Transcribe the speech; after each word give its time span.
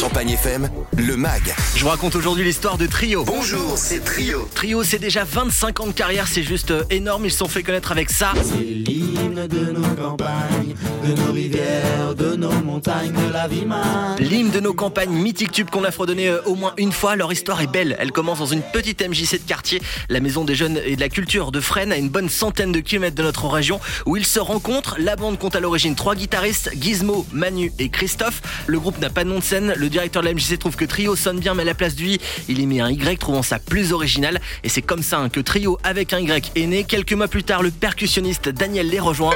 Champagne 0.00 0.30
FM, 0.30 0.68
le 0.96 1.16
MAG. 1.16 1.54
Je 1.76 1.84
vous 1.84 1.90
raconte 1.90 2.16
aujourd'hui 2.16 2.42
l'histoire 2.42 2.76
de 2.76 2.86
Trio. 2.86 3.22
Bonjour, 3.24 3.78
c'est 3.78 4.04
Trio. 4.04 4.48
Trio, 4.52 4.82
c'est 4.82 4.98
déjà 4.98 5.22
25 5.22 5.78
ans 5.80 5.86
de 5.86 5.92
carrière, 5.92 6.26
c'est 6.26 6.42
juste 6.42 6.72
euh, 6.72 6.82
énorme. 6.90 7.26
Ils 7.26 7.30
se 7.30 7.38
sont 7.38 7.46
fait 7.46 7.62
connaître 7.62 7.92
avec 7.92 8.10
ça. 8.10 8.32
C'est 8.42 8.56
l'hymne 8.56 9.46
de 9.46 9.70
nos 9.70 9.88
campagnes, 9.94 10.74
de 11.06 11.12
nos 11.14 11.32
rivières, 11.32 12.16
de 12.16 12.34
nos 12.34 12.53
montagnes, 12.74 13.12
de 13.12 13.32
la. 13.32 13.44
L'hymne 14.18 14.50
de 14.50 14.58
nos 14.58 14.72
campagnes, 14.72 15.12
mythique 15.12 15.52
tube 15.52 15.70
qu'on 15.70 15.84
a 15.84 15.92
fredonné 15.92 16.28
euh, 16.28 16.42
au 16.46 16.56
moins 16.56 16.74
une 16.76 16.90
fois. 16.90 17.14
Leur 17.14 17.32
histoire 17.32 17.60
est 17.60 17.68
belle. 17.68 17.96
Elle 18.00 18.10
commence 18.10 18.40
dans 18.40 18.46
une 18.46 18.62
petite 18.62 19.00
MJC 19.00 19.44
de 19.44 19.46
quartier, 19.46 19.80
la 20.08 20.18
maison 20.18 20.44
des 20.44 20.56
jeunes 20.56 20.80
et 20.84 20.96
de 20.96 21.00
la 21.00 21.08
culture 21.08 21.52
de 21.52 21.60
Fresnes, 21.60 21.92
à 21.92 21.96
une 21.96 22.08
bonne 22.08 22.28
centaine 22.28 22.72
de 22.72 22.80
kilomètres 22.80 23.14
de 23.14 23.22
notre 23.22 23.46
région, 23.46 23.78
où 24.06 24.16
ils 24.16 24.26
se 24.26 24.40
rencontrent. 24.40 24.96
La 24.98 25.14
bande 25.14 25.38
compte 25.38 25.54
à 25.54 25.60
l'origine 25.60 25.94
trois 25.94 26.16
guitaristes, 26.16 26.70
Gizmo, 26.80 27.24
Manu 27.32 27.70
et 27.78 27.90
Christophe. 27.90 28.42
Le 28.66 28.80
groupe 28.80 28.98
n'a 28.98 29.10
pas 29.10 29.22
de 29.22 29.28
nom 29.28 29.38
de 29.38 29.44
scène. 29.44 29.74
Le 29.76 29.88
directeur 29.88 30.22
de 30.22 30.28
la 30.28 30.34
MJC 30.34 30.58
trouve 30.58 30.74
que 30.74 30.84
Trio 30.84 31.14
sonne 31.14 31.38
bien, 31.38 31.54
mais 31.54 31.62
à 31.62 31.66
la 31.66 31.74
place 31.74 31.94
du 31.94 32.08
I, 32.08 32.18
il 32.48 32.60
y 32.60 32.66
met 32.66 32.80
un 32.80 32.90
Y, 32.90 33.18
trouvant 33.20 33.42
ça 33.42 33.60
plus 33.60 33.92
original. 33.92 34.40
Et 34.64 34.68
c'est 34.68 34.82
comme 34.82 35.02
ça 35.02 35.18
hein, 35.18 35.28
que 35.28 35.40
Trio 35.40 35.78
avec 35.84 36.12
un 36.12 36.18
Y 36.18 36.50
est 36.56 36.66
né. 36.66 36.82
Quelques 36.82 37.12
mois 37.12 37.28
plus 37.28 37.44
tard, 37.44 37.62
le 37.62 37.70
percussionniste 37.70 38.48
Daniel 38.48 38.88
les 38.88 39.00
rejoint. 39.00 39.34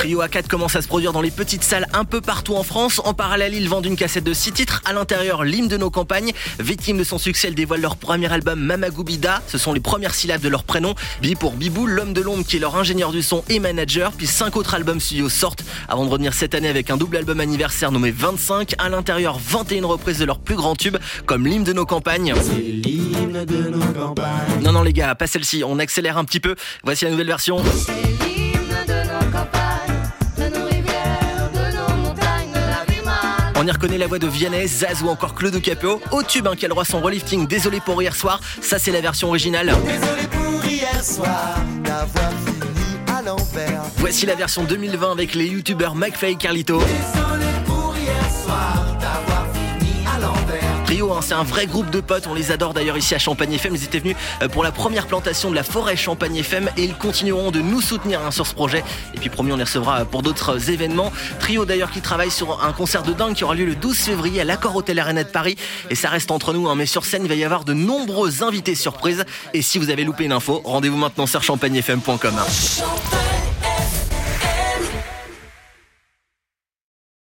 Trio 0.00 0.22
A4 0.22 0.46
commence 0.48 0.76
à 0.76 0.80
se 0.80 0.88
produire 0.88 1.12
dans 1.12 1.20
les 1.20 1.30
petites 1.30 1.62
salles 1.62 1.86
un 1.92 2.06
peu 2.06 2.22
partout 2.22 2.54
en 2.54 2.62
France. 2.62 3.02
En 3.04 3.12
parallèle, 3.12 3.52
ils 3.52 3.68
vendent 3.68 3.84
une 3.84 3.96
cassette 3.96 4.24
de 4.24 4.32
6 4.32 4.52
titres. 4.52 4.80
À 4.86 4.94
l'intérieur, 4.94 5.44
l'hymne 5.44 5.68
de 5.68 5.76
nos 5.76 5.90
campagnes. 5.90 6.32
Victime 6.58 6.96
de 6.96 7.04
son 7.04 7.18
succès, 7.18 7.48
ils 7.48 7.54
dévoilent 7.54 7.82
leur 7.82 7.96
premier 7.96 8.32
album 8.32 8.58
Mamagoubida. 8.58 9.42
Ce 9.46 9.58
sont 9.58 9.74
les 9.74 9.80
premières 9.80 10.14
syllabes 10.14 10.40
de 10.40 10.48
leur 10.48 10.64
prénom. 10.64 10.94
Bi 11.20 11.34
pour 11.34 11.52
Bibou, 11.52 11.86
l'homme 11.86 12.14
de 12.14 12.22
l'ombre 12.22 12.46
qui 12.46 12.56
est 12.56 12.60
leur 12.60 12.76
ingénieur 12.76 13.12
du 13.12 13.22
son 13.22 13.44
et 13.50 13.58
manager. 13.58 14.12
Puis 14.12 14.26
5 14.26 14.56
autres 14.56 14.72
albums 14.72 15.00
studio 15.00 15.28
sortent 15.28 15.64
avant 15.86 16.06
de 16.06 16.10
revenir 16.10 16.32
cette 16.32 16.54
année 16.54 16.70
avec 16.70 16.88
un 16.88 16.96
double 16.96 17.18
album 17.18 17.38
anniversaire 17.38 17.92
nommé 17.92 18.10
25. 18.10 18.76
À 18.78 18.88
l'intérieur, 18.88 19.38
21 19.38 19.84
reprises 19.84 20.18
de 20.18 20.24
leurs 20.24 20.40
plus 20.40 20.56
grands 20.56 20.76
tubes 20.76 20.96
comme 21.26 21.46
l'hymne 21.46 21.64
de 21.64 21.74
nos 21.74 21.84
campagnes. 21.84 22.32
C'est 22.40 22.54
l'hymne 22.54 23.44
de 23.44 23.68
nos 23.68 23.92
campagnes. 23.92 24.62
Non, 24.62 24.72
non, 24.72 24.82
les 24.82 24.94
gars, 24.94 25.14
pas 25.14 25.26
celle-ci. 25.26 25.62
On 25.62 25.78
accélère 25.78 26.16
un 26.16 26.24
petit 26.24 26.40
peu. 26.40 26.54
Voici 26.84 27.04
la 27.04 27.10
nouvelle 27.10 27.26
version. 27.26 27.62
Y 33.70 33.72
reconnaît 33.72 33.98
la 33.98 34.08
voix 34.08 34.18
de 34.18 34.26
Vianney, 34.26 34.66
Zaz 34.66 35.02
ou 35.02 35.08
encore 35.08 35.34
Claude 35.34 35.60
Capéo. 35.62 36.00
Au 36.10 36.24
tube, 36.24 36.46
hein, 36.48 36.54
quel 36.58 36.72
roi 36.72 36.84
son 36.84 37.00
relifting. 37.00 37.46
Désolé 37.46 37.78
pour 37.80 38.02
hier 38.02 38.16
soir. 38.16 38.40
Ça, 38.60 38.80
c'est 38.80 38.90
la 38.90 39.00
version 39.00 39.28
originale. 39.28 39.72
Désolé 39.84 40.26
pour 40.28 40.64
hier 40.64 41.04
soir 41.04 41.56
d'avoir 41.84 42.32
fini 42.44 43.16
à 43.16 43.22
l'envers. 43.22 43.82
Voici 43.98 44.26
la 44.26 44.34
version 44.34 44.64
2020 44.64 45.12
avec 45.12 45.34
les 45.34 45.46
youtubeurs 45.46 45.94
McFly 45.94 46.32
et 46.32 46.36
Carlito. 46.36 46.78
Désolé 46.78 47.46
hein, 51.20 51.24
c'est 51.26 51.34
un 51.34 51.42
vrai 51.42 51.66
groupe 51.66 51.90
de 51.90 52.00
potes. 52.00 52.26
On 52.26 52.34
les 52.34 52.50
adore 52.50 52.74
d'ailleurs 52.74 52.96
ici 52.96 53.14
à 53.14 53.18
Champagne 53.18 53.52
FM. 53.52 53.74
Ils 53.74 53.84
étaient 53.84 53.98
venus 53.98 54.16
euh, 54.42 54.48
pour 54.48 54.62
la 54.62 54.72
première 54.72 55.06
plantation 55.06 55.50
de 55.50 55.54
la 55.54 55.62
forêt 55.62 55.96
Champagne 55.96 56.36
FM 56.36 56.70
et 56.76 56.84
ils 56.84 56.94
continueront 56.94 57.50
de 57.50 57.60
nous 57.60 57.80
soutenir 57.80 58.20
hein, 58.24 58.30
sur 58.30 58.46
ce 58.46 58.54
projet. 58.54 58.82
Et 59.14 59.18
puis 59.18 59.28
promis, 59.28 59.52
on 59.52 59.56
les 59.56 59.64
recevra 59.64 60.00
euh, 60.00 60.04
pour 60.04 60.22
d'autres 60.22 60.56
euh, 60.56 60.72
événements. 60.72 61.12
Trio 61.38 61.64
d'ailleurs 61.64 61.90
qui 61.90 62.00
travaille 62.00 62.30
sur 62.30 62.62
un 62.64 62.72
concert 62.72 63.02
de 63.02 63.12
dingue 63.12 63.34
qui 63.34 63.44
aura 63.44 63.54
lieu 63.54 63.66
le 63.66 63.74
12 63.74 63.96
février 63.96 64.40
à 64.40 64.44
l'Accord 64.44 64.76
Hôtel 64.76 64.98
Arena 64.98 65.24
de 65.24 65.28
Paris. 65.28 65.56
Et 65.90 65.94
ça 65.94 66.08
reste 66.08 66.30
entre 66.30 66.52
nous, 66.52 66.68
hein, 66.68 66.74
mais 66.74 66.86
sur 66.86 67.04
scène, 67.04 67.22
il 67.24 67.28
va 67.28 67.34
y 67.34 67.44
avoir 67.44 67.64
de 67.64 67.74
nombreux 67.74 68.42
invités 68.42 68.74
surprises. 68.74 69.24
Et 69.54 69.62
si 69.62 69.78
vous 69.78 69.90
avez 69.90 70.04
loupé 70.04 70.24
une 70.24 70.32
info, 70.32 70.62
rendez-vous 70.64 70.96
maintenant 70.96 71.26
sur 71.26 71.42
champagnefm.com. 71.42 72.18
Champagne 72.20 73.49